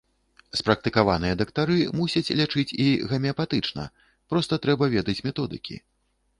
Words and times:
Спрактыкаваныя 0.61 1.33
дактары 1.41 1.77
мусяць 1.99 2.33
лячыць 2.41 2.67
і 2.87 2.89
гамеапатычна, 3.13 3.87
проста 4.33 4.53
трэба 4.67 4.93
ведаць 4.99 5.19
методыкі. 5.31 5.83